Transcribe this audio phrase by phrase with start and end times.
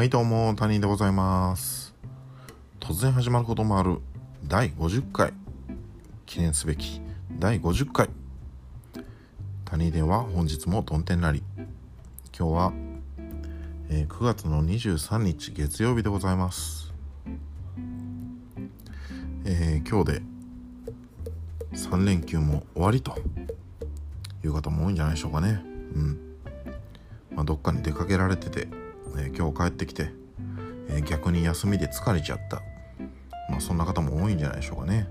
[0.00, 1.94] はいどうも谷でございます。
[2.80, 3.98] 突然始まることもある
[4.48, 5.34] 第50回。
[6.24, 7.02] 記念すべき
[7.38, 8.08] 第50回。
[9.66, 11.42] 谷では本日もどん天なり。
[12.34, 12.72] 今日は、
[13.90, 16.94] えー、9月の23日月曜日でございます。
[19.44, 20.22] えー、今日で
[21.74, 23.18] 3連休も終わりと
[24.42, 25.62] いう方も多いんじゃないでしょうかね。
[25.94, 26.18] うん。
[27.32, 28.79] まあ、どっかに出かけられてて、
[29.16, 30.10] えー、今日帰ってきて、
[30.88, 32.62] えー、逆に休みで疲れちゃった、
[33.48, 35.08] まあ、そんな方も多いんじゃないでしょうかね。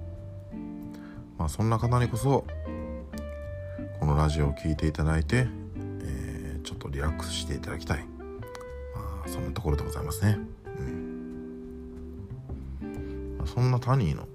[1.38, 2.46] まあ、そんな方にこそ
[4.00, 5.48] このラジオを聴いていただいて、
[6.04, 8.06] えー、ちょっとリラックスしていただきたい、
[8.96, 10.38] まあ、そんなところでございますね。
[10.80, 12.28] うん
[13.38, 14.28] まあ、そんなタニーの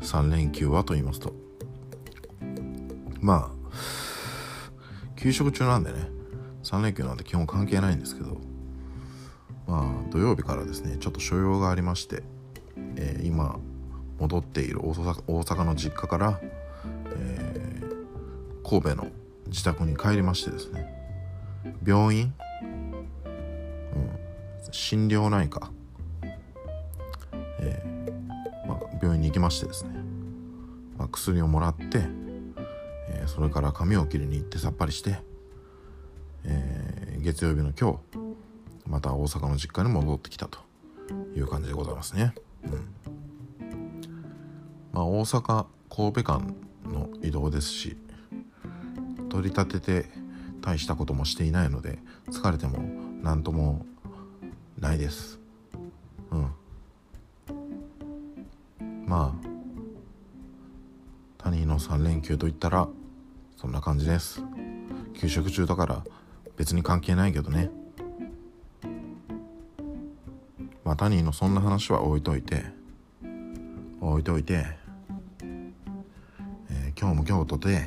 [0.00, 1.32] 3連休はと言いますと
[3.20, 3.61] まあ
[5.22, 6.08] 休職中なんでね。
[6.64, 8.40] 3連休なんて基本関係ないんですけど。
[9.66, 12.22] まあ土曜日からですねちょっと所用がありまして、
[12.96, 13.58] えー、今
[14.18, 16.40] 戻っている大阪の実家から、
[17.16, 19.08] えー、神戸の
[19.46, 20.92] 自宅に帰りましてですね。
[21.84, 22.34] 病院、
[23.24, 25.70] うん、心療内科、
[27.60, 29.90] えーまあ、病院に行きましてですね、
[30.98, 32.00] まあ、薬をもらって
[33.26, 35.18] それから髪を切りに行ってさっぱりして、
[36.44, 38.18] えー、月曜日の今日
[38.86, 40.58] また大阪の実家に戻ってきたと
[41.34, 42.34] いう感じでございますね。
[42.64, 42.86] うん
[44.92, 47.96] まあ、大阪神戸間の移動ですし
[49.30, 50.10] 取り立てて
[50.60, 51.98] 大したこともしていないので
[52.30, 52.78] 疲れても
[53.22, 53.86] 何とも
[54.78, 55.40] ないです。
[56.30, 56.52] うん。
[59.06, 59.48] まあ
[61.38, 62.88] 他人の3連休といったら
[63.62, 64.42] そんな感じです。
[65.14, 66.04] 給食中だから
[66.56, 67.70] 別に関係ないけどね。
[70.84, 72.64] まあタニーのそんな話は置いといて
[74.00, 74.66] 置いといて、
[76.70, 77.86] えー、今日も京都で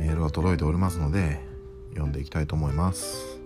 [0.00, 1.38] メールが届いておりますので
[1.90, 3.38] 読んでいきたいと思います。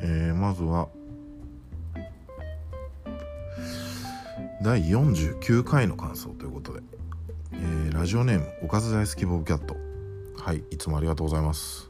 [0.00, 0.88] えー、まずは
[4.62, 6.80] 第49回の感想ということで、
[7.54, 9.74] えー、ラジオネームおかず大好きボブキャット
[10.36, 11.88] はいいつもありがとうございます。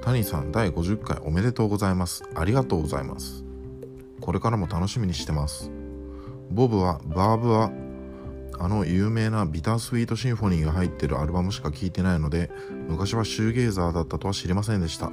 [0.00, 2.24] 谷さん第50回おめでとうございます。
[2.34, 3.44] ありがとうございます。
[4.22, 5.70] これからも楽しみにしてます。
[6.50, 7.70] ボブはバーブは
[8.58, 12.50] あの有名なビタースイートシンフォニーが入ってるアルバムしか聴いてないので
[12.88, 15.12] 昔はシューゲイザーだったとは知りませんでした。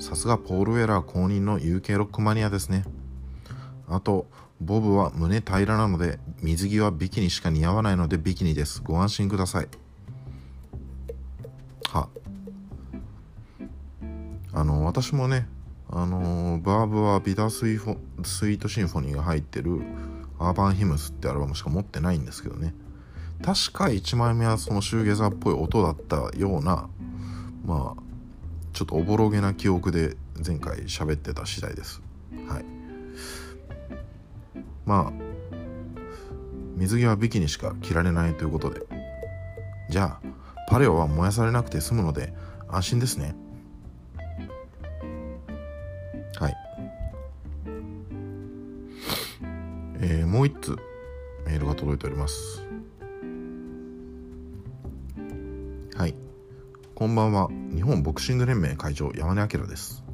[0.00, 2.84] さすがポール・ウェラー公認の UK ロックマニアですね。
[3.86, 4.26] あと
[4.60, 8.82] ボブは胸平らなので水着はビキニしか似合わないのでビキニです。
[8.82, 9.68] ご安心ください。
[11.88, 12.08] は。
[14.52, 15.46] あの私もね
[15.90, 19.82] あのヴァーヴは Bitter Sweet Symphony が入ってる
[20.38, 22.74] Urban Hymns ってアルバムしか持ってないんですけどね。
[23.42, 26.88] 確か1枚目はそのシューゲイザーっぽい音だったような
[27.66, 28.02] まあ
[28.72, 32.00] ちょっとおぼろげな記憶で前回喋ってた次第です。
[32.48, 32.75] はい。
[34.86, 35.26] まあ
[36.76, 38.82] 水着はビキニしか着られないということで。
[39.88, 40.26] じゃあ
[40.68, 42.32] パレオは燃やされなくて済むので
[42.68, 43.34] 安心ですね。
[46.38, 46.56] はい。
[50.00, 50.76] えー、もう一通
[51.46, 52.62] メールが届いております。
[55.96, 56.14] はい。
[56.94, 57.48] こんばんは。
[57.74, 60.04] 日本ボクシング連盟会長山根明です。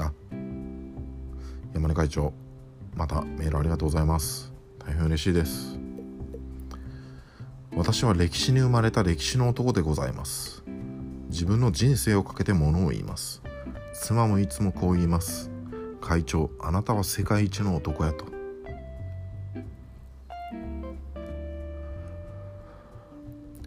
[0.00, 0.12] あ
[1.72, 2.43] 山根会長。
[2.96, 4.52] またメールありがとうございます。
[4.78, 5.78] 大変嬉しいです。
[7.76, 10.62] 私は歴史に生まれた歴史の男でございます。
[11.28, 13.42] 自分の人生をかけてものを言います。
[13.94, 15.50] 妻もいつもこう言います。
[16.00, 18.26] 会長あなたは世界一の男やと。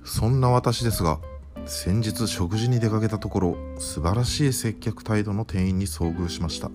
[0.06, 1.20] そんな私ですが
[1.66, 6.72] 先日食事に出かけたところ素晴らしい接客態度の店員に遭遇しました。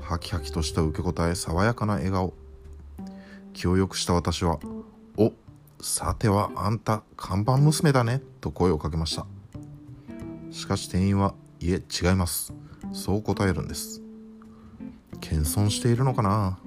[0.00, 2.34] ハキハキとした受け答え爽やかな笑顔。
[3.52, 4.58] 気をよくした私は
[5.18, 5.32] 「お
[5.80, 9.26] さてはあんた看板娘だね」と声をかけました。
[10.50, 12.52] しかし店員はいえ違います。
[12.92, 14.02] そう答えるんです。
[15.20, 16.58] 謙遜しているのかな。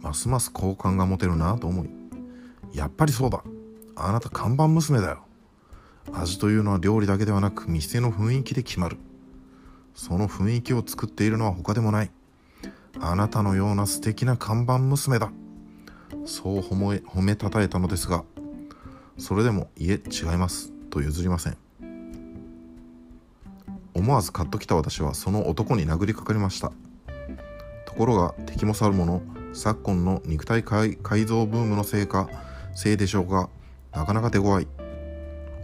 [0.00, 1.90] ますます好感が持てるなと思い。
[2.72, 3.42] やっぱりそうだ。
[3.94, 5.24] あなた看板娘だよ。
[6.12, 8.98] 味というのは料理だけではなく店の雰囲気で決まる。
[9.94, 12.10] その雰囲気を作っているのは他でもない。
[13.00, 15.32] あなたのような素敵な看板娘だ。
[16.24, 18.24] そう褒め褒めたたえたのですが
[19.18, 21.56] それでもいえ違いますと譲りません。
[23.94, 26.72] 思わずカッときた私はその男に殴りかかりました。
[27.86, 29.20] ところが敵も去る者
[29.52, 30.96] 昨今の肉体改
[31.26, 32.30] 造ブームのせいか
[32.74, 33.50] せいでしょうか
[33.92, 34.68] なかなか手強い。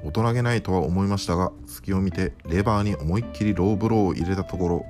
[0.04, 4.86] 大人げないとは思いましたが隙を見てレバーに思いっきりローブローを入れたところ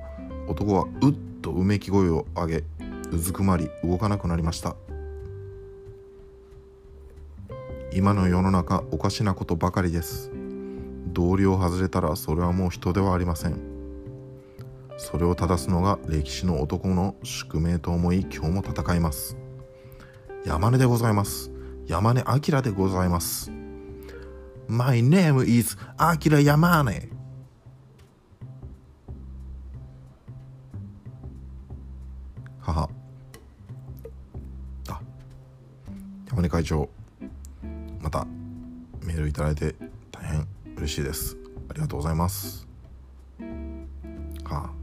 [0.47, 2.63] 男はうっとうめき声を上げ
[3.11, 4.75] うずくまり動かなくなりました。
[7.91, 10.31] 今の世の中おかしなことばかりです。
[11.07, 13.59] 道理を外れたらそれはもう人ではありません。
[14.97, 19.37] それを正すのが歴史の男の宿命と思い今日も戦います。
[20.45, 21.51] 山根でございます。
[21.87, 23.58] 山根明でございます。
[24.69, 27.09] My name is 明山根
[32.59, 32.89] 母。
[34.87, 35.01] あ。
[36.27, 36.87] 山根会長。
[37.99, 38.27] また
[39.01, 39.73] メールいただいて
[40.11, 41.35] 大変嬉しいです。
[41.67, 42.67] ありがとうございます。
[44.43, 44.78] はあ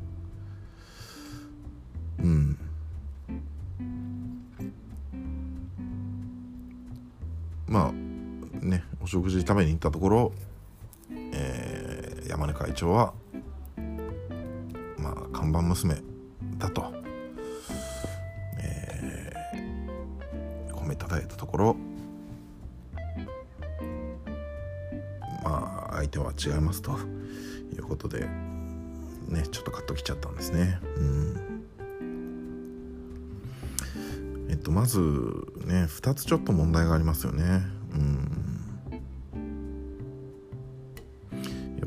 [9.06, 10.32] お食事食べに行ったところ、
[11.32, 13.14] えー、山根会長は
[14.98, 15.94] まあ看板娘
[16.58, 16.92] だと、
[18.58, 21.76] えー、褒めたたえたところ
[25.44, 26.98] まあ相手は違いますと
[27.76, 28.26] いうことで
[29.28, 30.80] ねちょっとカッときちゃったんですね。
[30.96, 31.66] うん。
[34.50, 34.98] えっとまず
[35.64, 37.62] ね2つちょっと問題がありますよね。
[37.94, 38.35] うん。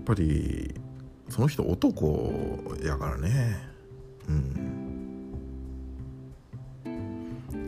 [0.10, 0.74] ぱり
[1.30, 3.60] その人男やからね。
[4.28, 5.30] うん。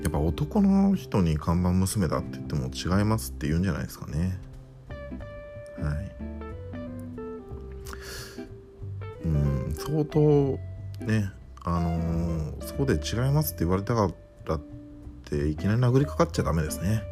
[0.02, 4.40] やっぱ男の人に看板娘だって言っても違いますって言うんじゃないですかね。
[5.80, 6.12] はい。
[9.24, 10.20] うん相当
[11.06, 11.32] ね
[11.64, 14.10] あのー、そこで違いますって言われたか
[14.46, 14.62] らっ
[15.26, 17.11] ていきなり殴りかかっちゃダメですね。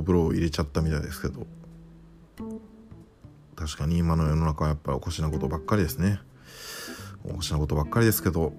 [0.00, 1.46] ーブロー入れちゃったみたいですけど
[3.56, 6.20] 確かに今の世の中はやっぱりおかしなことばっかりですね
[7.24, 8.52] おかしなことばっかりですけど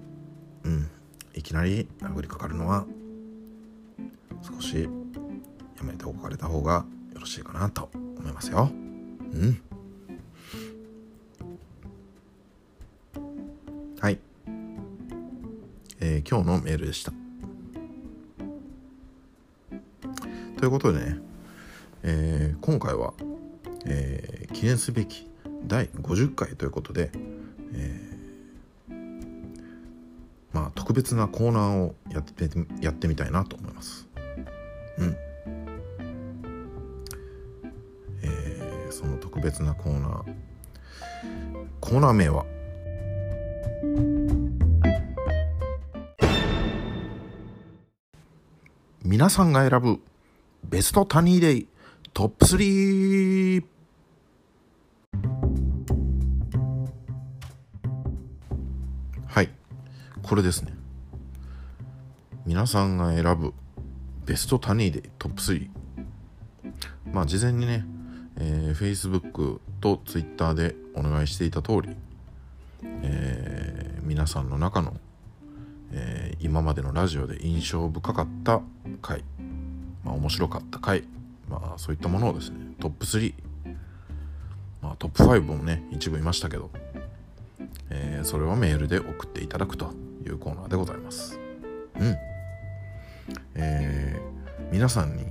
[0.64, 0.88] うん
[1.34, 2.86] いきなり殴りかかるのは
[4.42, 4.88] 少しや
[5.82, 6.84] めておかれた方が
[7.14, 8.70] よろしいかなと思いますよ。
[8.72, 9.62] うん。
[14.00, 14.18] はい。
[16.00, 17.12] えー、今日のメールでした。
[20.58, 21.18] ということでね、
[22.04, 23.14] えー、今回は、
[23.86, 25.28] えー、記念すべき
[25.64, 27.10] 第50回ということで、
[27.74, 28.00] え
[30.52, 32.50] まあ特別なコーナーをやって
[32.80, 34.08] やってみたいなと思います。
[34.98, 35.16] うん。
[38.22, 40.34] えー、その特別なコーナー
[41.80, 42.44] コーナー名は？
[49.04, 50.00] 皆さんが選ぶ
[50.64, 51.68] ベストタニーデイ
[52.14, 53.64] トップ3
[59.26, 59.48] はい。
[60.22, 60.74] これですね。
[62.44, 63.54] 皆さんが選ぶ
[64.26, 65.70] ベストタニーデイトップ3
[67.14, 67.86] まあ事前にね、
[68.36, 71.96] えー、Facebook と Twitter でお願いしていた通り、
[72.84, 74.98] えー、皆さんの中の、
[75.92, 78.60] えー、今までのラジオで印象深かった
[79.00, 79.24] 回、
[80.04, 81.04] まあ、面白かった回、
[81.52, 83.34] まあ、そういったものをですねトップ3、
[84.80, 86.70] まあ、トップ5もね一部いましたけど、
[87.90, 89.92] えー、それをメールで送っていただくと
[90.24, 91.38] いうコーナーでございます。
[92.00, 92.16] うん。
[93.54, 95.26] えー、皆さんに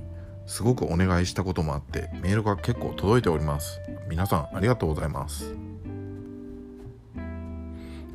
[0.46, 3.80] すごくお願いしたこともあってメールが結構届いております。
[4.08, 5.52] 皆さんありがとうございます。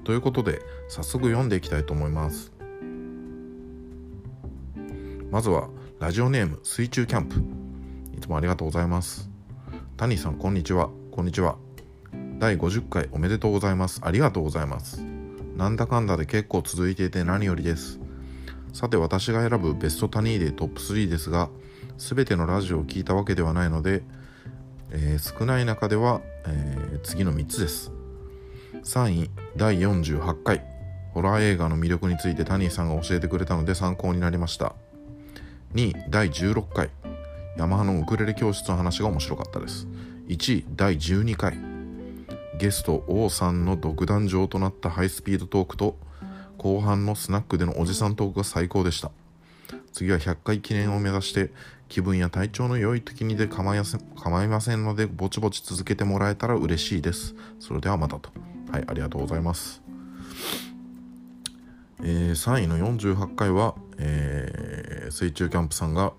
[0.06, 2.54] ということで早速読んでいきたいと思います。
[5.30, 5.68] まずは
[6.00, 7.67] ラジオネーム水中キャンプ。
[8.28, 9.30] つもありがとうございます。
[9.96, 10.90] 谷さんこんにちは。
[11.12, 11.56] こんにちは。
[12.40, 14.02] 第50回おめでとうございます。
[14.04, 15.02] ありがとうございます。
[15.56, 18.00] なんだかんだで結構続いていて何よりです。
[18.74, 21.50] さて私が選ぶベストタニーでトップ3ですが
[21.98, 24.04] 全てのラジオを聞いたわけではないので、
[24.92, 27.94] えー、少ない中では、えー、次の3つです。
[28.84, 30.64] 3位第48回
[31.14, 34.76] ホラー映画の魅力についてタニーさんが教えてくれたので参考になりました。
[35.74, 36.90] 2位第16回
[37.58, 39.88] ヤマハのウクレレ教室の話が面白かったです。
[40.28, 41.58] 1位第12回。
[42.60, 45.98] ゲスト王さんの独壇場となったハイスピードトークと
[46.60, 49.10] 後半のスナックでのおじさんトークが最高でした。
[49.92, 51.50] 次は100回記念を目指して
[51.90, 57.34] 気分や体調の良い時にで構いませんのでぼちぼち続けてもらえたら嬉しいです。
[57.60, 58.30] それではまたと。
[58.72, 59.82] はいありがとうございます。
[62.04, 66.14] えー、3位の48回は、えー、水中キャンプさんが、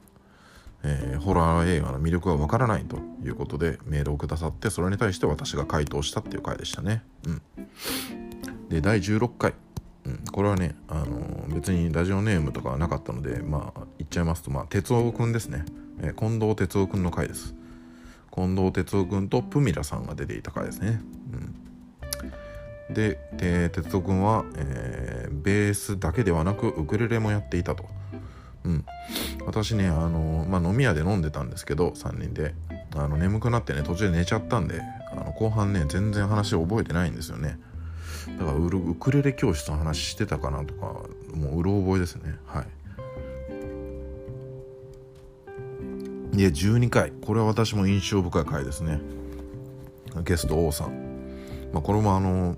[0.85, 7.03] えー、ホラー映画の魅力がわからないということでメールをくださってそれに対して私が回答したっていう回でしたね。
[7.27, 7.43] うん、
[8.69, 9.55] で第16回、
[10.07, 15.65] うん、これはね、あのー、別にラジオネームとかはなかったのでまあ言っちゃいますと、まあ、哲夫くんですね、
[16.01, 17.55] え近藤哲夫くんの回です。
[18.35, 21.01] 近藤哲夫くんとプミラさんが出ていた回ですね。
[21.33, 21.69] うん
[22.91, 23.19] で、
[23.71, 27.85] 哲人君は、えー、ベースだけではなくウクレレもやっていたと。
[28.69, 28.85] うん、
[29.47, 32.55] 私ね、あのまあ、飲み屋で飲んでたんですけど3人で。
[32.97, 34.81] あの眠くなってね途中で寝ちゃったんで
[35.13, 37.59] あの後半ね全然話を覚えてないんですよね。
[38.39, 40.87] だからウウクレレ教室の話してたかなとか
[41.35, 42.35] もううろ覚えですね。
[42.47, 42.67] はい。
[46.37, 47.13] で12回。
[47.25, 49.01] これは私も印象深い回ですね。
[50.25, 50.91] ゲスト王さん、
[51.73, 52.57] まあ、これもあの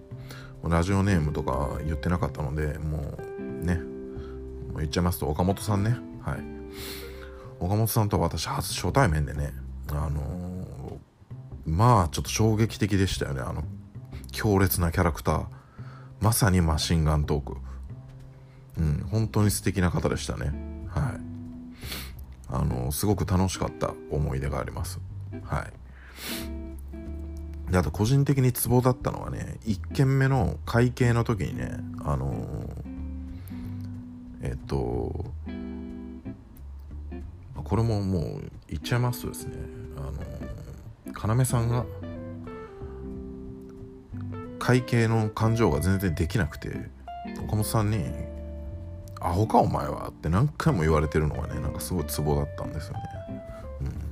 [0.64, 3.18] ラジオネームとか言ってなかったのでも
[3.62, 3.89] うね。
[4.80, 5.96] 言っちゃいますと岡本さんね。
[6.22, 6.38] はい。
[7.58, 9.52] 岡本さんと私初初対面でね
[9.88, 10.98] あのー、
[11.66, 13.40] まあちょっと衝撃的でしたよね。
[13.40, 13.64] あの
[14.32, 15.44] 強烈なキャラクター。
[16.20, 17.56] まさにマシンガントーク。
[18.78, 20.52] うん本当に素敵な方でしたね。
[20.88, 21.20] はい。
[22.52, 25.00] あの、すごく楽しかった思い出があります。
[25.44, 25.72] はい。
[27.70, 32.89] であと個人的にツボだったのはね1軒目の会計の時にねあのー、
[34.42, 35.24] えっと
[37.70, 39.54] これももう言っちゃいますとですね。
[41.16, 41.84] あの要さんが
[44.58, 46.70] 会計の感情が全然できなくて
[47.44, 48.04] 岡本さんに
[49.20, 53.00] 「アホかお前は」って何回も言われてるのがねなんかすごいツボだったんですよね、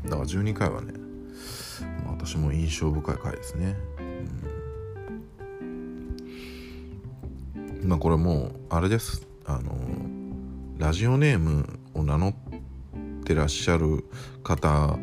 [0.04, 0.92] うん、だから12回はね
[2.06, 3.76] 私も印象深い回ですね、
[7.82, 9.26] うん、まあこれもうあれです。
[9.46, 10.17] あの
[10.78, 14.04] ラジオネームを名乗ってらっしゃる
[14.44, 14.96] 方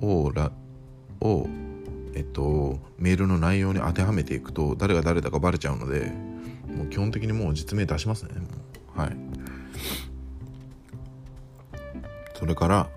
[0.00, 0.52] をら
[1.20, 1.48] を
[2.14, 6.12] えっとメールの内容に当てはめていくと誰が誰だかバレちゃうので
[6.68, 8.30] もう基本的にもう実名出しますね。
[8.94, 9.16] はい。
[12.38, 12.88] それから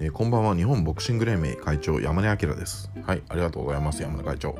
[0.00, 0.54] えー、こんばんは。
[0.54, 2.88] 日本ボクシング連盟会長山根明です。
[3.04, 3.22] はい。
[3.28, 4.56] ありがとうございます山根会長。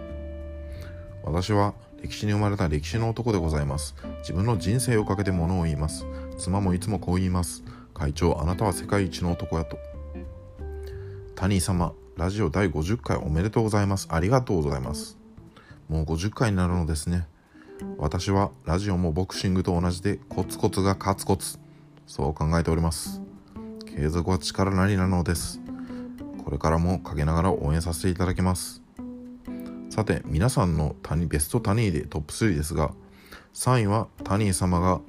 [1.23, 3.95] 私は歴史に生まれた歴史の男でございます。
[4.21, 6.07] 自分の人生をかけてものを言います。
[6.39, 7.65] 妻もいつもこう言います。
[7.93, 9.79] 会長あなたは世界一の男やと。
[11.35, 14.09] 谷様ラジオ第50回おめでとうございます。
[14.11, 15.19] ありがとうございます。
[15.89, 17.27] もう50回になるのですね。
[17.97, 21.59] 私はラジオもボクシングと同じでコツコツが勝つコツ。
[22.07, 23.21] そう考えております。
[23.87, 25.61] 継続は力なりなのです。
[26.45, 28.83] これからも陰ながら応援させていただきます。
[29.99, 32.93] さて皆さんの谷ベストタニーでトップ3ですが
[33.55, 35.01] 3位はタニー様が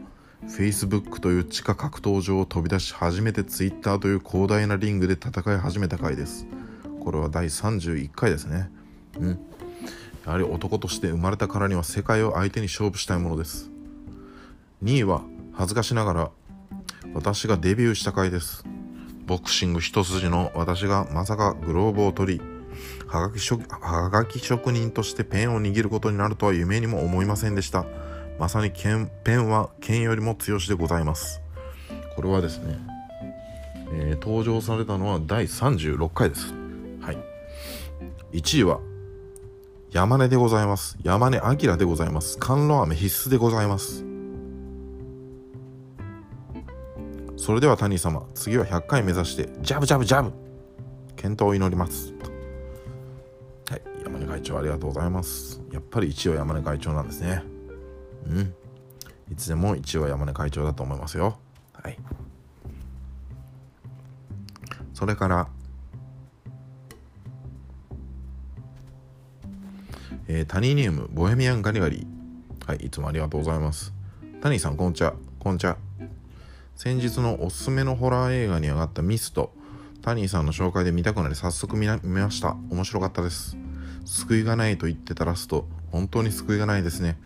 [0.48, 6.48] Facebook という地下格闘場を飛び出し初めて Twitter という広大なリングで戦い始めた回です。
[7.04, 8.72] これは第31回ですね。
[9.20, 9.40] うん。
[10.26, 13.70] やはり男として生まれたからには世界を相手に勝負したいものです。
[14.84, 15.22] 2位は
[15.54, 16.32] 恥ずかしながら
[17.14, 18.66] 私がデビューした回です。
[19.28, 22.49] ボクシング一筋の私がまさかグローブを取り
[23.10, 27.86] はがき職はがき職人としてペンを握ることになるとは夢にも思いませんでした。
[28.38, 28.92] まさにペ
[29.34, 31.42] ンは剣よりも強しでございます。
[32.16, 32.78] これはですね、
[33.94, 36.54] えー、登場されたのは第36回です。
[37.02, 37.18] はい。
[38.32, 38.80] 1位は
[39.90, 40.96] 山根でございます。
[41.02, 42.38] 山根明でございます。
[42.38, 44.06] 甘露飴必須でございます。
[47.38, 50.32] それでは谷様次は100回目指してジャブジャブジャブ。
[51.16, 52.19] 健闘を祈ります。
[54.40, 55.62] 会長ありがとうございます。
[55.72, 57.44] やっぱり1位は山根会長なんですね。
[58.26, 58.54] うん。
[59.32, 61.38] いつでも1位は山根会長だと思いますよ。
[61.74, 61.98] はい。
[64.94, 65.48] それから
[70.28, 72.08] えー、タニーネームボヘミアンガリガリ。
[72.66, 73.94] はいいつもありがとうございます。
[74.42, 75.16] タニーさんこんにちは。
[75.40, 75.78] こんちは。
[76.76, 79.52] 先日のおすすめのホラー映画に上がったミスト
[80.02, 82.56] タニーさんの紹介で見たくなり早速見ました。
[82.70, 83.59] 面白かったです。
[84.10, 87.18] 救いがないと言ってたラスト本当に救いがないですね。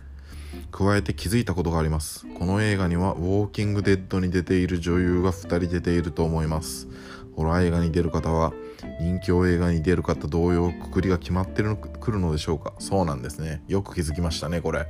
[0.70, 2.26] 加えて気づいたことがあります。
[2.38, 6.90] この映画にはウォーキングデッドに出ている女優が2人出ていると思います。
[7.38, 8.54] ホラー映画に出る方は
[9.00, 12.74] 人気映画に出る方同様くくりが決まってるくるのでしょうか。
[12.80, 13.64] そうなんですね。
[13.70, 14.86] よく気づきましたねこれ。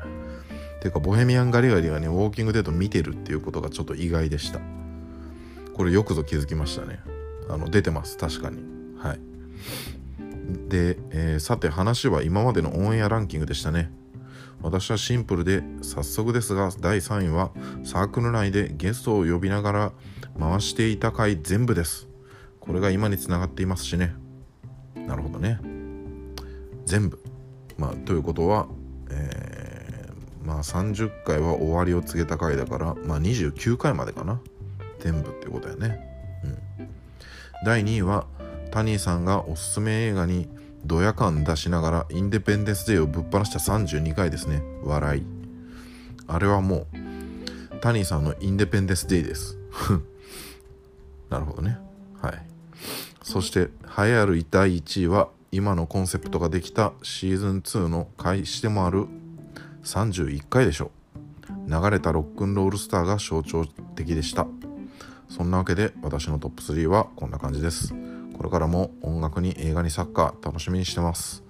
[0.81, 4.59] てかボヘミアン・ガリガリがねウォーキングデート見てるっていうことがちょっと意外でした。
[5.75, 6.99] これよくぞ気づきましたね。
[7.49, 8.17] あの出てます。
[8.17, 8.63] 確かに。
[8.97, 9.19] はい。
[10.67, 13.91] で、えー、さて話は今までのオンエアランキングでしたね。
[14.61, 17.51] 私はシンプルで早速ですが第3位は
[17.83, 19.91] サークル内でゲストを呼びながら
[20.39, 22.07] 回していた回全部です。
[22.59, 24.15] これが今につながっていますしね。
[24.95, 25.59] なるほどね。
[26.85, 27.21] 全部。
[27.77, 28.67] まあということは、
[29.09, 34.39] えー、まあ30回は終わりを告げた回だからまあ29回までかな。
[34.99, 35.99] 全部っていうことだよね。
[36.79, 36.87] うん。
[37.65, 38.27] 第2位は
[38.73, 40.49] タニーさんがおすすめ映画に
[40.83, 44.63] ドヤ感出しながらインデペンデンスデーをぶっ放した32回ですね。
[44.83, 45.23] 笑い。
[46.25, 46.87] あれはもう
[47.81, 49.59] タニーさんのインデペンデンスデーです。
[51.29, 51.77] なるほどね。
[52.19, 52.45] はい。
[53.21, 59.05] そして栄えある第1位は今のコンセプトができたシーズン2の開始でもある
[59.83, 60.89] 31回でしょ
[61.45, 61.71] う。
[61.71, 64.47] 流れたロックンロールスターが象徴的でした。
[65.29, 67.93] そんなわけで私のトップ3はこんな感じです。
[68.43, 71.45] これからも音楽に映画にサッカー楽しみにしてます。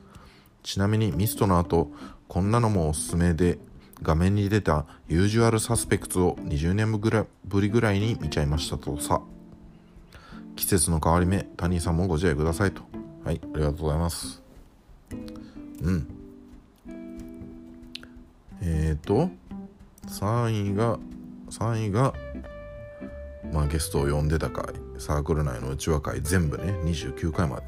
[0.62, 1.92] ちなみにミストの後
[2.28, 3.58] こんなのもおすすめで
[4.04, 9.22] 画面に出たユージュアルサスペクツを20年ぶりぐらいに見ちゃいましたとさ。
[10.56, 12.84] 季節の変わり目タニーさんもご自愛くださいと。
[13.26, 14.44] はいありがとうございます。
[15.82, 16.08] うん。
[18.62, 19.32] えっ、ー、と
[20.10, 21.00] 3位が
[21.50, 22.14] 3位が
[23.52, 24.83] まあゲストを呼んでた回。
[24.98, 27.64] サークル内のうちわ会全部ね29回まで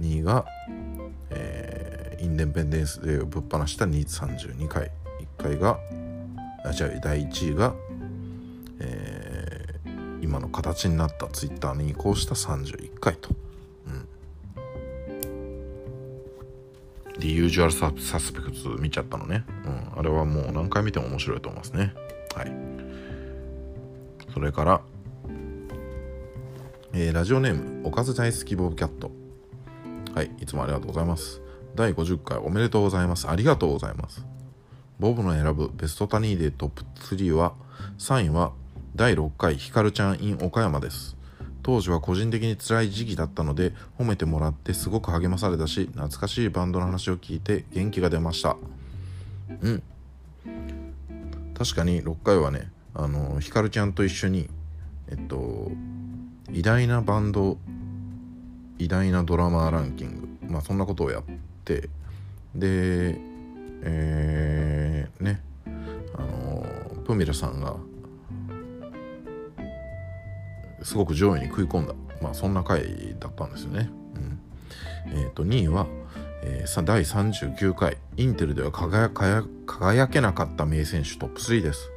[0.00, 0.46] 2位が、
[1.30, 4.90] えー、インデンペンデンスデーをぶっ放した32回
[5.38, 5.78] 1回が
[6.64, 7.74] あ違う第1位が、
[8.80, 13.30] えー、今の形になったツイッターに移行した31回と。
[17.20, 19.44] で、ユージュアルサスペクツ見ちゃったのね。
[19.66, 19.98] うん。
[19.98, 21.92] あれはもう何回見ても面白いと思いますね。
[22.34, 22.52] はい。
[24.32, 24.80] それから、
[26.92, 29.12] えー、ラジオネーム、おかず大好きボブキャット。
[30.12, 31.40] はい、いつもありがとうございます。
[31.76, 33.28] 第50回おめでとうございます。
[33.28, 34.26] ありがとうございます。
[34.98, 37.54] ボブの選ぶベストタニーデートップ3は、
[37.98, 38.52] 3位は
[38.96, 41.16] 第6回ヒカルちゃん in 岡山です。
[41.62, 48.56] 当時は個人的に辛い時期だったので褒めてもらってすごく励まされたし懐かしいバンドの話を聞いて元気が出ました
[49.60, 49.82] うん
[51.54, 54.48] 確かに6回はねあのヒカルちゃんと一緒に
[56.52, 57.58] 偉大なバンド
[58.78, 61.22] 偉大なドラマーランキングまあそんなことをやっ
[61.64, 61.88] て
[62.54, 63.18] で
[63.82, 65.40] えー、ね
[66.14, 66.66] あの
[67.04, 67.76] プミラさんが
[70.82, 73.90] すごく上位に食い込んだ、まあ、そんな回だったんですよね。
[74.16, 74.40] うん
[75.12, 75.86] えー、と2位は、
[76.42, 79.10] えー、第39回インテルでは輝
[79.66, 81.90] 輝けなかった名選手トップ3です。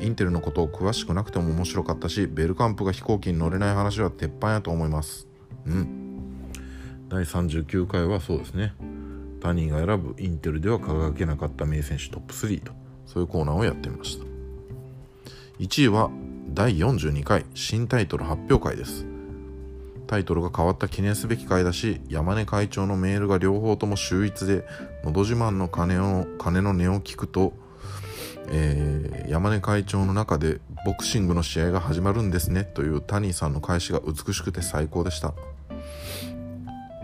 [0.00, 5.26] インテルのことを詳しくなくても面白かったし、ベルカンプが飛行機に乗れない話は鉄板やと思います。
[5.66, 5.88] うん。
[7.08, 8.74] 第39回はそうですね。
[9.40, 12.72] 他人が選ぶインテルでは輝けなかった名選手トップ3と、
[13.06, 14.24] そういうコーナーをやってみました。
[15.58, 16.10] 1位は
[16.54, 19.06] 第42回新タイトル発表会です。
[20.06, 24.64] タイトルが変わった記念すべき回だし、山根会長のメールが両方とも秀逸で、
[25.04, 27.52] のど自慢の鐘を鐘の音を聞くと、
[28.50, 35.34] えー、山根会長の中でボクシングの試合が始まるんですねというタニーさんの返しが美しくて最高でした。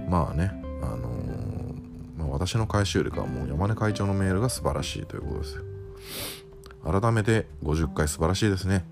[0.08, 0.52] まあね
[0.82, 5.64] あのー、まあ、私の返しよりかはもう山根会長のメールが素晴らしいということです
[6.84, 8.84] 改めて50回素晴らしいですね。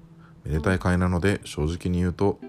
[0.44, 2.40] めでたい回なので正直に言うと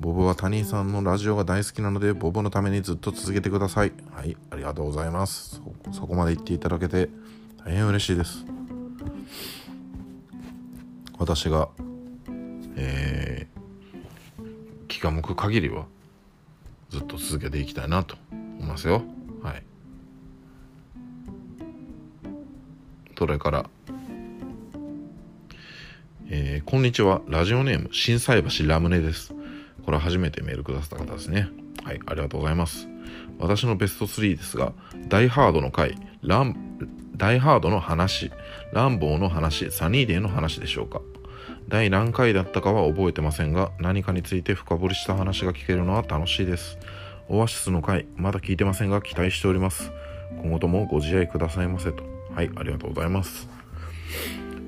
[0.00, 3.92] ボブはタニーさんのラジオが大好きなのでボブのためにずっと続けてください。
[4.12, 5.60] はいありがとうございます。
[5.92, 7.08] そこまで言っていただけて
[7.64, 8.44] 大変嬉しいです。
[11.18, 11.68] 私が、
[12.76, 15.86] えー、気が向く限りは
[16.90, 19.02] ずっと続けていきたいなと思いますよ
[19.42, 19.62] はい
[23.16, 23.70] それから
[26.34, 27.20] えー、こんにちは。
[27.28, 29.34] ラジオネーム、心斎橋ラムネです。
[29.84, 31.50] これは初めてメールくださった方ですね。
[31.84, 32.88] はい、ありがとうございます。
[33.38, 34.72] 私のベスト3ですが、
[35.08, 36.56] ダイハードの回、ラン、
[37.16, 38.30] ダイハードの話、
[38.72, 41.00] ランボーの話、サニーデーの話でしょうか。
[41.68, 46.78] 第何回だったかは覚えてませんが、何かについて深掘りした話が聞けるのは楽しいです。
[47.28, 49.90] オアシスの回、まだ聞いてませんが期待しております。
[50.42, 52.04] 今後ともご自愛くださいませと。
[52.34, 53.48] はい、ありがとうございます。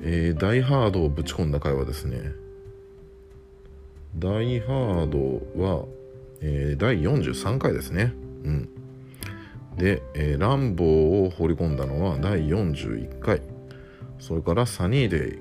[0.03, 2.31] えー、ダイハードをぶち込んだ回はですね、
[4.17, 5.85] ダイハードは、
[6.41, 8.13] えー、第43回ですね。
[8.45, 8.69] うん。
[9.77, 13.41] で、えー、ランボーを放り込んだのは第41回。
[14.19, 15.39] それからサニーデ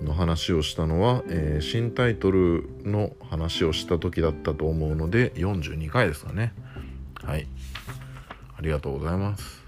[0.00, 6.52] イの話をしたのは、えー、新タイトルの話をした時だったと思うので42回ですかね。
[7.24, 7.46] はい。
[8.58, 9.62] ありがとうございます。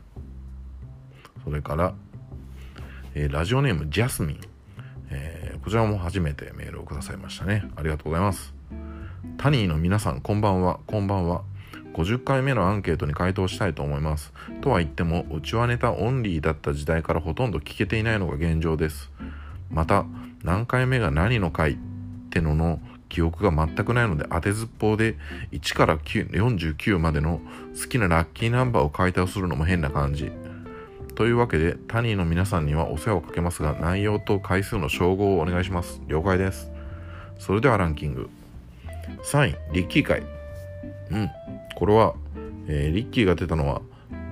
[1.44, 1.94] それから、
[3.14, 4.40] えー、ラジオネームジャスミン、
[5.10, 7.70] え、こちらも初めてメールをくださいましたね。
[7.76, 8.54] ありがとうございます。
[9.38, 10.80] タニーの皆さんこんばんは。
[10.86, 11.42] こんばんは。
[11.94, 14.32] 50回目のアンケートに回答したいと思います。
[14.60, 19.10] とは言ってもうちはネタオンリーだった時代からほとんど聞けていないのが現状です。
[19.70, 20.04] また
[20.42, 21.76] 何回目が何の回っ
[22.30, 25.16] てのの記憶が全くないので当てずっぽうで
[25.52, 27.40] 1から49までの
[27.80, 30.32] 好きなラッキーナンバーを解体するのも変な感じ。
[31.14, 36.00] というわけでタニーの皆さんにはお世話をかけますが内容と回数の照合をお願いします。
[36.08, 36.72] 了解です。
[37.38, 38.28] それではランキング。
[39.24, 40.22] 3位リッキー会。
[41.12, 41.30] うん。
[41.76, 42.14] これは、
[42.68, 43.82] えー、リッキーが出たのは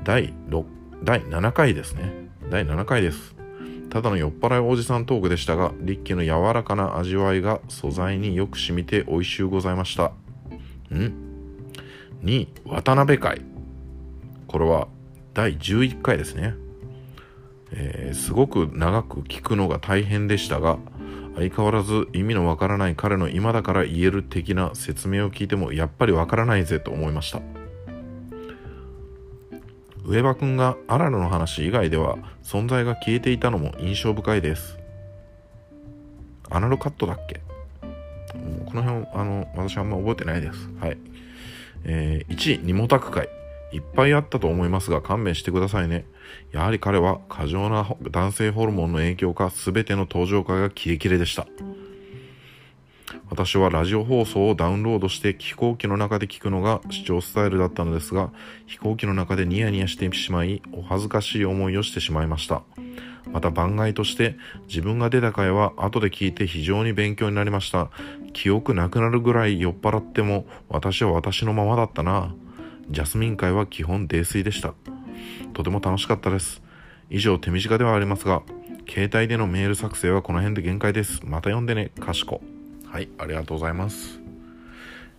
[0.05, 0.65] 第6
[1.05, 2.13] 第7回ですね。
[2.51, 3.35] 第7回です。
[3.91, 10.13] ただの酔っ払いおじさんトークでしたがリッキーの柔らかな味わいが素材によく染みて美味しゅうございました。
[10.95, 11.13] ん
[12.23, 13.43] ？2渡辺会。
[14.47, 14.89] これは
[15.35, 16.55] 第11回ですね、
[17.71, 20.79] えー、すごく長く聞くのが大変でしたが
[21.35, 27.41] 相変わらず意味のわからない彼の今だから言える的な説明を聞いてもやっぱりわからないぜと思いました。
[30.05, 34.79] 上場君がアラルの話以外では存在が消えていたのも印象深いです。
[36.51, 37.41] アナルカットだっけ？
[38.67, 40.69] この辺あの私あんま覚えてないです。
[40.81, 40.99] はい。
[41.85, 43.29] えー、1位ニモタク会。
[43.73, 46.05] いっぱいあったと思いますが勘弁してくださいね。
[46.53, 51.47] やはり彼は過剰な男性ホルモンの影響か全ての登場回がキレキレでした。
[53.29, 58.31] 私はラジオ放送をダウンロードして飛行機の中で聞くのが視聴スタイルだったのですが
[58.67, 62.63] 飛行機の中でニヤニヤしてしまいお恥ずかしい思いをしてしまいました。
[63.31, 64.37] また番外として
[64.69, 67.91] 自分が出た回は後で聞いて非常に勉強になりました。
[68.33, 72.35] 記憶なくなるぐらい酔っ払っても私は私のままだったな。
[72.91, 74.75] ジャスミン会は基本泥酔でした。
[75.53, 76.63] とても楽しかったです。
[77.11, 78.43] 以上手短ではありますが
[78.89, 81.21] 携帯でのメール作成はこの辺で限界です。
[81.25, 82.41] また読んでねかしこ。
[82.87, 84.21] はいありがとうございます。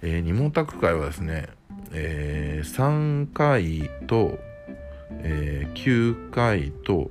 [0.02, 1.48] えー、二毛沢会はですね、
[1.92, 4.38] えー、3回と、
[5.20, 7.10] えー、9回と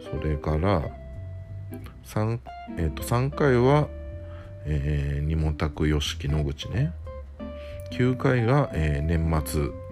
[0.00, 0.82] それから
[2.04, 2.38] 3、
[2.78, 3.88] えー、と3回は、
[4.64, 6.92] えー、二毛沢よしき野口ね。
[7.92, 9.83] 9回が、えー、年末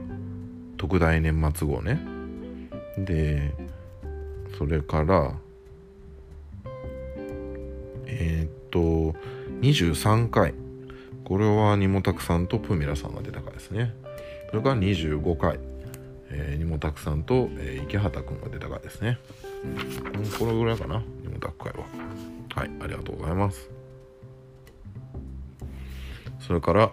[0.82, 2.00] 特大年末号ね。
[2.98, 3.54] で
[4.58, 5.32] それから
[8.06, 9.16] えー、っと
[9.60, 10.54] 23回。
[11.22, 13.94] これはニモタクさんとプミラさんが出た回ですね。
[14.50, 15.60] それから25回、
[16.30, 19.18] えー、ニモタクさんと、えー、池畑くんが出た回ですね、
[19.64, 21.00] うん、これぐらいかな。
[21.22, 21.84] ニモタク回は。
[22.56, 23.70] はいありがとうございます。
[26.40, 26.92] それから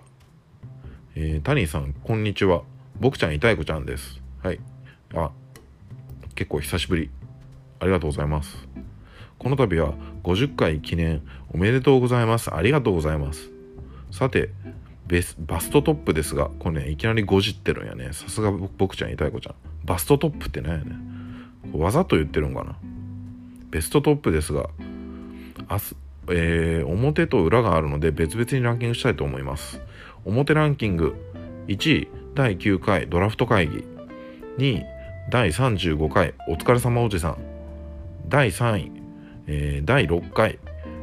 [1.16, 2.62] えー、タニーさん、こんにちは。
[3.00, 4.22] 僕ちゃん、いたいこちゃんです。
[4.44, 4.60] はい。
[5.14, 5.32] あ、
[6.36, 7.10] 結構久しぶり。
[7.80, 8.68] ありがとうございます。
[9.38, 11.22] この度は50回記念
[11.54, 12.54] おめでとうございます。
[12.54, 13.52] ありがとうございます。
[14.12, 14.50] さて、
[15.08, 18.10] ベスバストトップですが、これね、いきなりごじってるんやね。
[18.12, 19.56] さすが僕ちゃん、いたいこちゃん。
[19.86, 20.96] バストトップって何やね
[21.74, 22.76] わざと言ってるんかな。
[23.70, 24.70] ベストトップですが、
[25.70, 25.96] 明日、
[26.32, 29.82] えー、表と裏があるので別々にランキングしたいと思います。
[30.26, 31.16] 表ランキング
[31.68, 32.08] 1位
[32.40, 33.84] 第9回ドラフト会議
[34.60, 34.86] 2位
[35.30, 37.38] 第35回お疲れ様おじさん。
[38.30, 38.92] 第3位、
[39.48, 40.58] えー、第6回、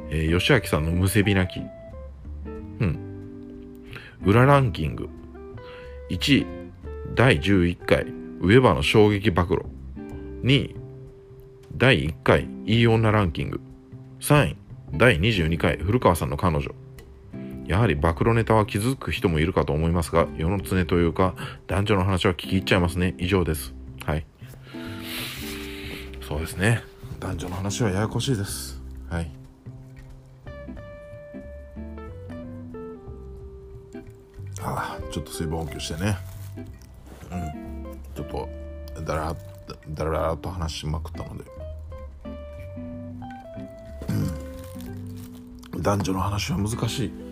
[0.09, 1.63] えー、吉明さんのむせび泣き。
[2.81, 2.99] うん。
[4.25, 5.11] 裏ランキング。
[6.09, 6.47] 1位
[7.15, 9.59] 第11回ウェバーの衝撃暴露。
[10.43, 10.77] 2位
[11.77, 13.61] 第1回いい女ランキング。
[14.21, 14.57] 3位
[14.95, 16.71] 第22回古川さんの彼女。
[17.67, 21.35] やはり暴露ネタは気づく人もいるかと思いますが、世の常というか、
[21.67, 23.15] 男女の話は聞き入っちゃいますね。
[23.19, 23.75] 以上です。
[24.05, 24.27] はい。
[26.21, 26.83] そうですね。
[27.19, 28.81] 男女の話はややこしいです。
[29.11, 29.31] はい。
[34.63, 36.17] ああ、ちょっと水分補給してね。
[37.33, 37.99] うん。
[38.15, 38.49] ちょっと、
[39.03, 39.35] だら
[39.91, 41.45] だらだらと話しまくったので。
[45.79, 47.26] 男女の話は難しい。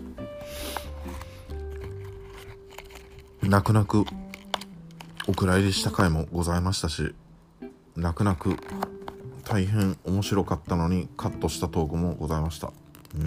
[3.49, 4.05] 泣く泣く
[5.27, 7.13] お蔵入りした回もございましたし
[7.95, 8.57] 泣く泣く
[9.43, 12.73] 大変面白かったのにカットしたトークもございました。
[13.15, 13.19] う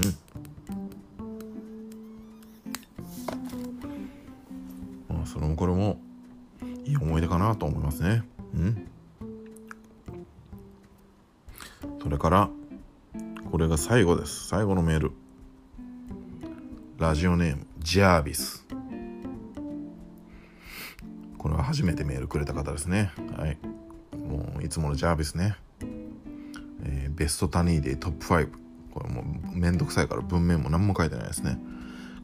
[5.13, 5.17] ん。
[5.17, 6.01] まあそれもこれも
[6.85, 8.25] いい思い出かなと思いますね。
[8.55, 8.89] うん。
[12.01, 12.51] それれから
[13.51, 14.49] これが最後です。
[14.49, 15.13] 最後のメール。
[16.99, 18.68] ラジオネームジャービス。
[21.69, 23.13] 初めてメールくれた方ですね。
[23.37, 23.59] はい。
[24.17, 25.55] もういつものジャービスね、
[26.83, 28.51] えー、ベストタニーデートップ5
[28.95, 31.59] これもうめんどくさいから文面も何も書いてないですね。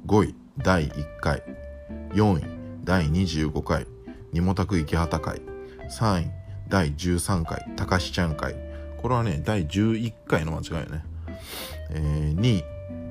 [0.07, 1.43] 5位第1回
[2.15, 2.45] 4位
[2.85, 3.87] 第25回
[4.33, 5.43] にもたく池畑会
[5.91, 6.31] 3位
[6.69, 8.57] 第13回たかしちゃん会
[8.97, 11.05] これはね第11回の間違いね、
[11.91, 12.65] えー、2位、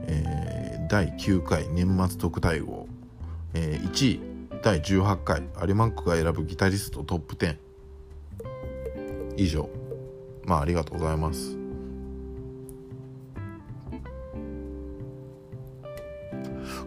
[0.07, 2.87] えー、第9回年末特待号、
[3.53, 4.32] えー、1位
[4.63, 7.57] 第18回有馬区が選ぶギタリストトップ10
[9.35, 9.69] 以上。
[10.45, 11.57] まあありがとうございます。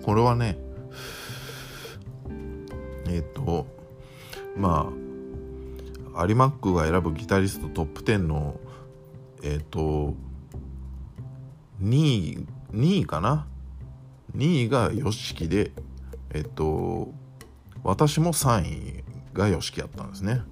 [0.03, 0.57] これはね
[3.11, 3.67] えっ、と
[4.57, 4.91] ま
[6.15, 8.59] あ有馬区が選ぶギタリストトップ10の
[9.43, 10.15] えっ、と
[11.83, 13.47] 2位2位かな
[14.35, 15.73] ？2位が YOSHIKI で
[16.33, 17.13] えっ、と
[17.87, 20.43] 私も3位が YOSHIKI やったんですね、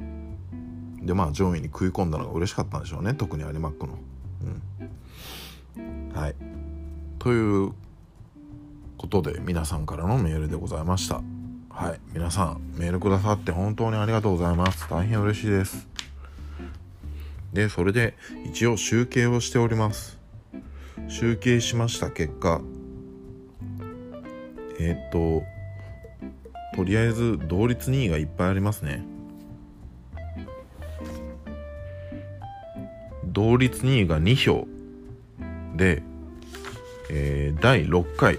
[0.00, 3.12] うん、でまあ上位に食い込んだのが嬉しかったんでしょうね。
[3.12, 3.98] 特に有馬区の、
[5.76, 6.34] うん、はい。
[7.18, 7.72] という
[8.96, 11.20] ことで皆さんからのメールでございました。
[11.68, 12.00] はい。
[12.14, 14.88] 皆さんメールくださって本当にありがとうございます。
[14.88, 15.86] 大変嬉しいです。
[17.52, 18.14] でそれで
[18.46, 20.18] 一応集計をしております。
[21.08, 22.62] 集計しました結果。
[24.78, 25.55] えー、っと
[26.76, 29.04] とりあえず同率2位がいっぱいありますね
[33.24, 34.66] 同率2位が2票
[35.76, 36.02] で、
[37.10, 38.38] えー、第6回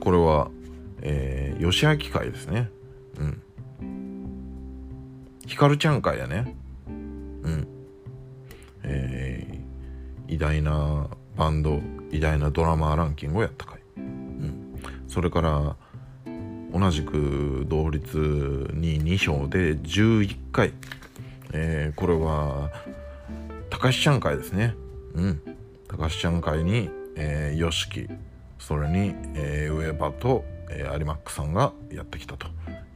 [0.00, 0.50] これは、
[1.02, 2.70] えー、吉明会ですね。
[3.18, 3.42] うん。
[5.46, 6.56] ひかるちゃん会やね。
[6.88, 6.90] う
[7.50, 7.68] ん。
[8.82, 13.78] えー、偉大なバンド、偉大なドラマーランキングをやった回。
[13.98, 14.80] うん。
[15.06, 15.76] それから、
[16.72, 18.16] 同じく同率
[18.72, 20.72] に2票で11回。
[21.52, 22.70] えー、これは、
[23.70, 24.74] たかしちゃん会ですね。
[25.14, 25.42] うん。
[25.88, 28.08] たかしちゃん会に、えー、よしき、
[28.58, 32.46] それに、えー、ウェーバーと、えー、有マックさんがやってきたと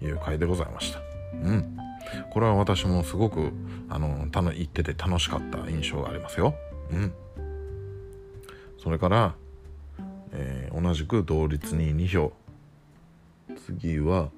[0.02, 1.00] いう回でございました。
[1.42, 1.76] うん。
[2.30, 3.50] これは私もすごく、
[3.88, 6.54] あの、たの行ってて楽しかった印象がありますよ。
[6.92, 7.12] うん。
[8.78, 9.34] それから、
[10.32, 12.32] えー、同じく同率に2票。
[13.66, 14.30] 次は、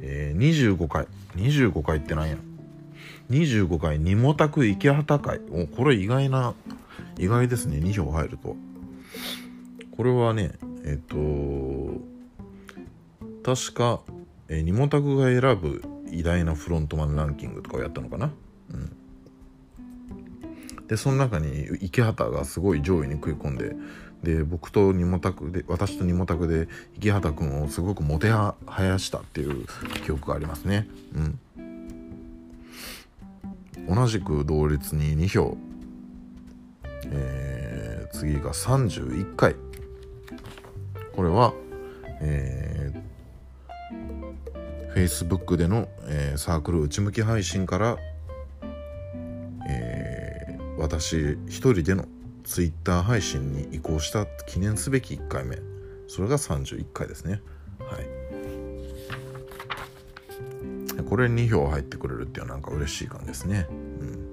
[0.00, 1.06] えー、25回。
[1.36, 2.36] 25回ってなんや
[3.30, 5.40] ?25 回、にもたく池畑会。
[5.50, 6.54] お、これ意外な、
[7.18, 7.78] 意外ですね。
[7.78, 8.56] 2票入ると。
[10.00, 11.16] これはねえっ、と
[13.42, 14.00] 確か、
[14.48, 18.32] えー、ニモタクが選ぶ偉大なフロントマンランキングとかをやったのかな
[18.72, 18.96] うん
[20.88, 23.76] でその中に池畑がすごい上位に食い込んで
[24.22, 29.66] で僕とニモタクで私とニモタクで池畑君をすごくもてはやしたっていう
[30.04, 30.86] 記憶がありますね。
[31.14, 31.38] うん。
[33.94, 35.56] 同じく同率に2票。
[37.06, 39.56] えー、次が31回。
[41.14, 41.54] これは、
[42.20, 47.96] えー、Facebook での、えー、サークル内向き配信から、
[49.68, 52.04] えー、私一人での
[52.50, 55.56] Twitter 配信に移行した記念すべき1回目。
[56.08, 57.40] それが31回ですね。
[57.78, 58.06] はい。
[61.04, 63.68] これ2票入ってくれるっていうのはなんか嬉しい感じですね。
[63.70, 64.28] うん。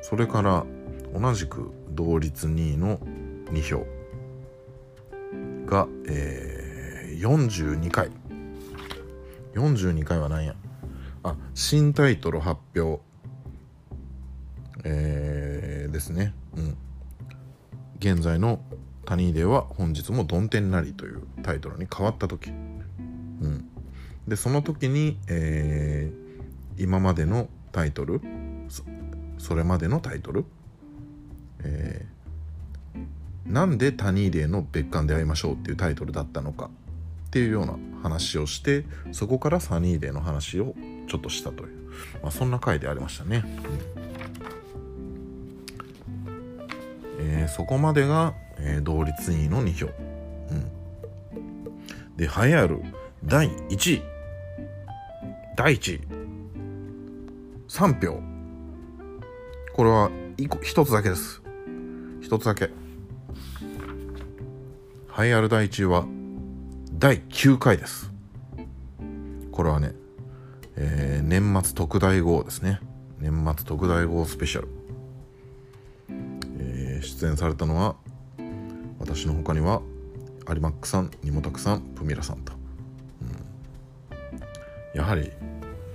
[0.00, 0.64] それから
[1.12, 2.98] 同じく同率2位の
[3.50, 3.86] 2票
[5.66, 8.10] が、えー、42回。
[9.52, 10.54] 42回は何や。
[11.22, 13.02] あ新タイトル発表
[14.84, 16.32] えー、ですね。
[16.56, 16.78] うん。
[17.98, 18.60] 現在の
[19.04, 22.50] 「タニーデー」は本日も「どん天なり」というタイトルに変わった時。
[22.50, 23.68] うん。
[24.28, 28.20] でその時に、えー、今までのタイトル
[29.38, 30.46] それまでのタイトル、
[31.62, 32.06] え
[33.44, 36.70] なんでタニーデーの別館で会いましょうっていうタイトルだったのか？
[37.26, 40.74] っていうような話をしてそこからサニーデーの話を
[41.08, 41.90] ちょっとしたという、
[42.22, 43.44] まあ、そんな回でありましたね、
[43.98, 44.03] うん。
[47.24, 52.80] えー、そこまでが、えー、同率2位の2票、うん、で栄えある
[53.24, 54.02] 第1位。
[55.56, 56.00] 第1位。
[57.68, 58.20] 3票。
[59.74, 61.42] これは1つだけです。
[62.22, 62.66] 1つだけ。
[65.16, 66.06] 栄えある第1位は
[66.92, 68.12] 第9回です。
[69.50, 69.94] これはね、
[70.76, 72.80] えー、年末特大号ですね。
[73.20, 74.83] 年末特大号スペシャル。
[77.04, 77.96] 出演されたのは
[78.98, 79.82] 私の他には
[80.48, 82.52] 有マックさんニモタクさんプミラさんと、
[83.22, 85.30] うん、やはり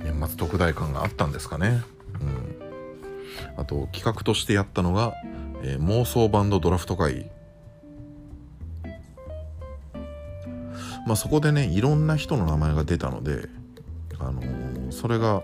[0.04, 1.82] 年末特大感があったんですかね、
[2.22, 2.60] うん、
[3.58, 5.14] あと企画としてやったのが、
[5.64, 7.30] えー、妄想バンドドラフト会。
[11.06, 13.50] まあそこでねいろんな人の名前が出たので
[14.20, 15.42] あのー、それが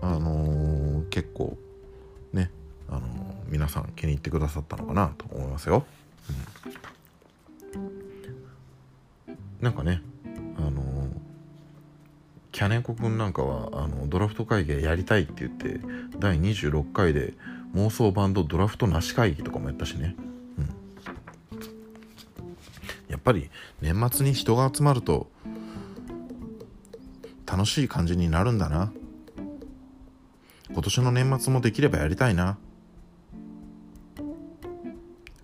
[0.00, 1.58] あのー、結構
[2.32, 2.50] ね
[2.88, 5.84] あのー、皆さん気に入ってくださったのかなと思いますよ。
[9.28, 10.00] うん、なんかね
[10.56, 11.08] あの
[12.50, 15.80] キャネコ君なんかはあのドラフト会議やりたいって言って
[16.18, 17.34] 第26回で
[17.74, 20.16] 妄想バンドドラフトなし会議とかもやったしね、
[20.58, 20.68] うん、
[23.08, 23.50] やっぱり
[23.82, 25.30] 年末に人が集まると
[27.44, 28.90] 楽しい感じになるんだな。
[30.70, 32.56] 今年の年末もできればやりたいな。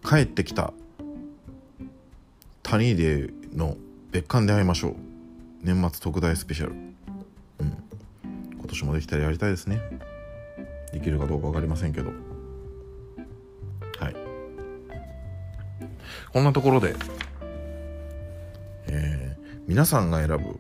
[0.08, 0.72] 帰ってきた。
[2.62, 3.76] 谷での
[4.10, 4.94] 別館で会いましょう。
[5.62, 6.72] 年末特大スペシャル。
[6.72, 7.76] うん。
[8.54, 9.82] 今年もできたらやりたいですね。
[10.94, 12.10] できるかどうか分かりませんけど。
[13.98, 14.16] はい。
[16.32, 16.94] こんなところで。
[18.86, 20.58] えー、皆さんが選ぶ。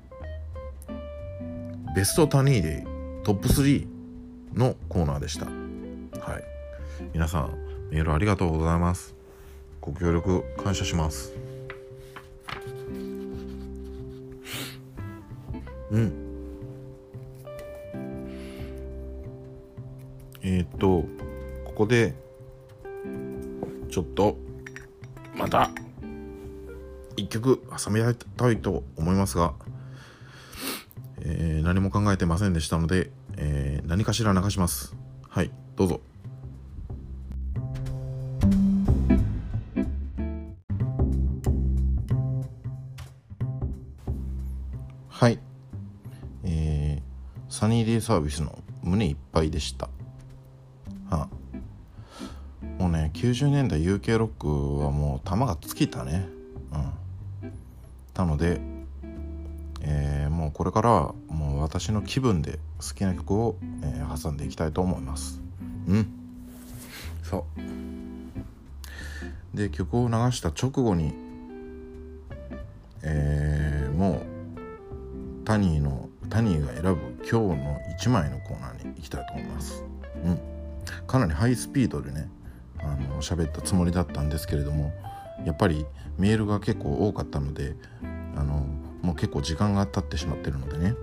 [1.96, 3.86] ベストタニーデイトップ3
[4.52, 5.46] のコーナーでした。
[5.46, 6.44] はい。
[7.14, 7.54] 皆さん
[7.90, 9.17] メールありがとうございます。
[9.88, 11.32] ご協力感謝します。
[15.90, 16.12] うん。
[20.42, 21.04] えっ、と
[21.64, 22.14] ここで
[23.90, 24.36] ちょっと
[25.34, 25.70] また
[27.16, 28.02] 一曲挟み
[28.36, 29.54] たいと思いますが、
[31.22, 34.97] えー、何も考えてませんでしたので、えー、何かしら流します。
[47.58, 49.88] サニーデイサービスの胸いっぱいでした。
[51.10, 51.28] はあ、
[52.80, 56.28] もうね、90年代 UK ロックはもう球が尽きたね。
[57.42, 57.52] うん。
[58.14, 58.60] なので、
[59.80, 60.90] えー、もうこれから
[61.26, 65.40] もう私の気分で好きな曲を、えー、挟んでいきたいと思います。
[65.88, 66.12] うん。
[67.24, 67.44] そ
[69.52, 69.56] う。
[69.56, 71.12] で、曲を流した直後に、
[78.98, 79.84] のコーナーに行きたいと思います。
[80.24, 80.40] うん、
[81.06, 82.28] かなりハイスピードでね
[82.78, 84.92] あの喋ったつもりだったんですけれども
[85.44, 85.86] やっぱり
[86.18, 87.76] メールが結構多かったので
[88.36, 88.66] あの
[89.02, 90.94] もう結構時間が経ってしまってるのでね、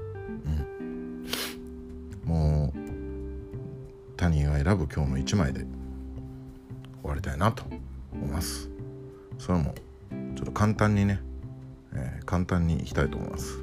[2.26, 2.80] うん、もう
[4.18, 5.66] タニーが選ぶ今日の1枚で
[7.02, 7.64] 終わりたいなと
[8.12, 8.70] 思います。
[9.38, 9.76] それも
[10.36, 11.20] ちょっと簡単にね、
[11.94, 13.60] えー、簡単にいきたいと思います。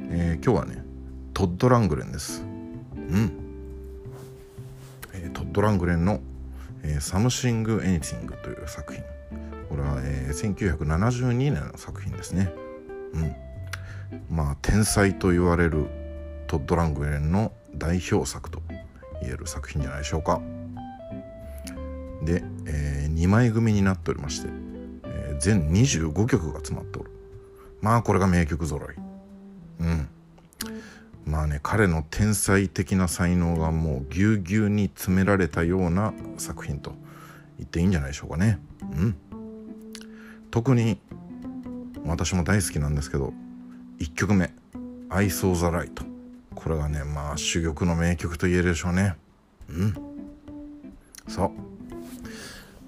[0.00, 0.84] えー、今日はね
[1.32, 2.44] トッド・ラングレンです
[3.12, 3.32] うん、
[5.12, 6.20] えー、トッド・ラングレンの
[6.82, 9.02] 「えー、 Something/Anything」という作品。
[9.68, 12.52] これは、えー、1972年の作品ですね。
[13.14, 13.34] うん。
[14.30, 15.86] まあ天才と言われる
[16.46, 18.62] トッド・ラングレンの代表作と
[19.20, 20.40] 言える作品じゃないでしょうか。
[22.22, 24.48] で、えー、2枚組になっておりまして、
[25.04, 27.10] えー、全25曲が詰まっておる。
[27.80, 29.01] まあこれが名曲揃い。
[31.42, 36.92] まあね彼の天才的な才能がもうぎゅうぎゅうに詰められたような作品と
[37.58, 38.60] 言っていいんじゃないでしょうかね。
[38.80, 39.16] うん。
[40.52, 41.00] 特に
[42.04, 43.32] 私も大好きなんですけど
[43.98, 44.54] 1曲目
[45.10, 46.06] 「I saw the light」
[46.54, 49.16] これがねまあ珠玉の名曲と言えるでしょうね。
[49.68, 49.94] うん。
[51.26, 51.46] そ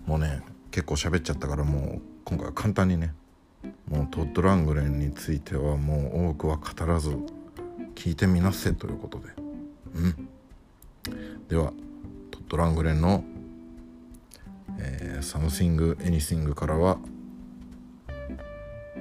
[0.06, 0.08] う。
[0.08, 3.14] もうね結構喋っちゃったからもう今回は簡単にね
[3.88, 7.18] もうトッド・ラングレンについてはもう多くは語らず。
[7.94, 9.24] 聞いてみなせということで。
[9.94, 10.28] うん。
[11.48, 11.72] では
[12.30, 13.24] トッド・ラングレンの
[14.78, 16.98] 「えー、Something Anything」からは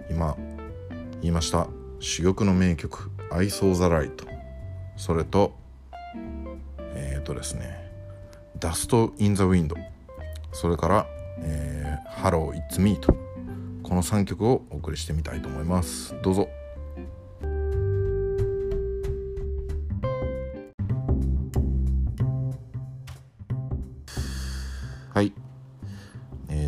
[0.09, 0.35] 今
[1.21, 1.67] 言いました
[1.99, 4.27] 珠玉の名曲「I Saw the Light」
[4.97, 5.53] それと
[6.79, 7.91] えっ、ー、とですね
[8.59, 9.73] 「Dust in the Wind」
[10.51, 11.07] それから
[11.39, 13.13] 「えー、Hello It's Me」と
[13.81, 16.15] この3曲をお送りしてみたいと思います。
[16.21, 16.62] どうぞ。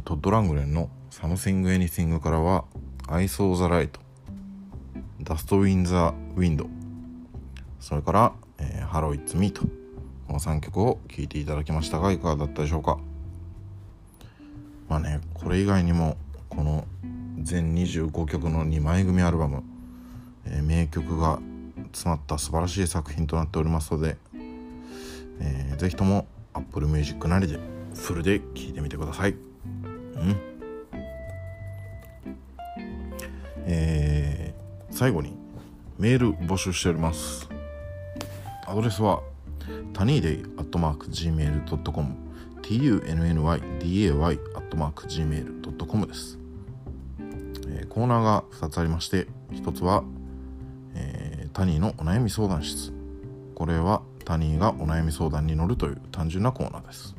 [0.05, 2.65] トッド・ラングレンの「Something Anything」からは
[3.09, 3.99] 「I Saw the Light」
[5.19, 5.91] 「Dust in the
[6.39, 6.63] Wind」
[7.81, 9.63] それから「えー、Hello It's Me」と
[10.27, 12.99] この3曲を聴いていただきましたがいかがだったでしょうか？
[14.87, 16.17] まあねこれ以外にも
[16.49, 16.85] この
[17.41, 19.63] 全25曲の2枚組アルバム、
[20.45, 21.39] えー、名曲が
[21.93, 24.17] 詰まった素晴らしい作品となっておりますので、
[25.39, 27.59] えー、ぜひとも Apple Music なりで
[27.95, 29.54] フルで聴いてみてください。
[30.15, 30.35] うん。
[33.67, 35.37] えー、最後に
[35.97, 37.49] メール募集しております。
[38.67, 39.21] アドレスは
[39.93, 42.15] タニーデイアットマーク Gmail.com
[42.61, 46.39] tunnyday アットマーク Gmail.com です、
[47.67, 50.03] えー、コーナーが2つありまして1つは、
[50.95, 52.91] えー、タニーのお悩み相談室。
[53.53, 57.15] これはタニーがお悩み相談に乗るという単純なコーナーです。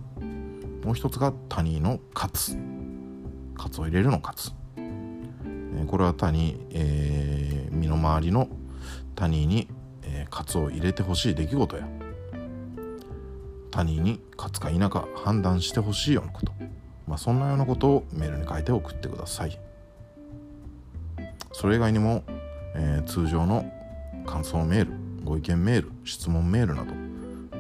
[0.84, 2.58] もう一つがタニーのカツ
[3.56, 8.48] カツを入れるのカツ、え、これはタニー、えー、身の回りの
[9.14, 9.68] タニーに、
[10.02, 11.88] えー、カツを入れてほしい出来事や。
[13.70, 16.52] 他人に勝つか否か判断してほしいようなこと、
[17.06, 19.58] まあ、そんなようなことをメールに書いて送ってください。
[21.52, 22.24] それ以外にも、
[22.74, 23.70] えー、通常の
[24.24, 24.92] 感想メール
[25.24, 26.92] ご意見メール質問メールなど、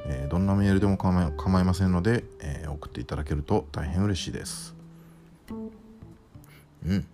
[0.06, 4.75] えー、どんなメールでも構いませんので、えー、送っていただけると大変嬉しいです。
[6.86, 7.06] うん。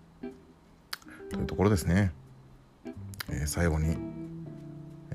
[1.31, 2.11] というところですね、
[3.29, 3.97] え最後に、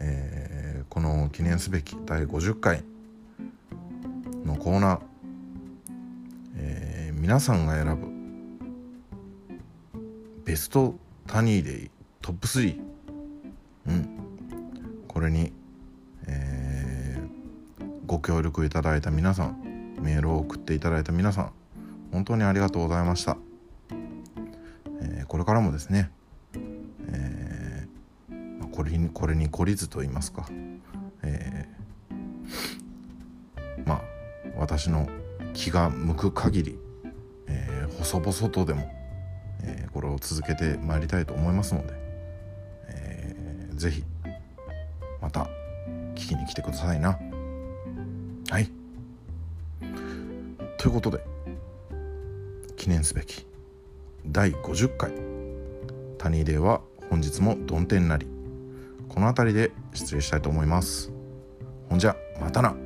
[0.00, 2.82] えこの記念すべき第50回
[4.44, 5.00] のコーナー、
[6.56, 8.18] えー、皆さんが選ぶ
[10.44, 10.96] ベスト
[11.26, 11.90] タニーデイ
[12.20, 12.80] トップ3
[13.88, 14.08] うん。
[15.06, 15.52] これに、
[16.26, 21.52] えー、ご協力いただいた皆さんメールを送っていただいた皆さん
[22.12, 23.36] 本当にありがとうございました、
[25.48, 26.10] からもですね、
[27.10, 30.46] えー、これにこれに懲りずと言いますか、
[31.22, 34.02] えー、まあ
[34.58, 35.08] 私の
[35.54, 36.78] 気が向く限り、
[37.46, 38.92] えー、細々とでも、
[39.62, 41.94] えー、これを続けてまいりたいと思いますので、
[42.88, 44.04] えー、ぜひ
[45.22, 45.48] また
[46.14, 47.18] 聞きに来てくださいな。
[48.50, 48.70] はい。
[50.76, 51.24] ということで
[52.76, 53.46] 記念すべき
[54.26, 55.10] 第50回
[56.28, 58.26] 「タニーデー」は本日も曇天なり
[59.08, 61.10] この辺りで失礼したいと思います。
[61.88, 62.76] ほんじゃまたな